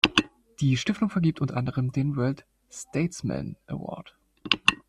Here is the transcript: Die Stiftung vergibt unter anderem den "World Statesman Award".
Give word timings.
Die 0.61 0.77
Stiftung 0.77 1.11
vergibt 1.11 1.41
unter 1.41 1.57
anderem 1.57 1.91
den 1.91 2.15
"World 2.15 2.43
Statesman 2.71 3.55
Award". 3.67 4.15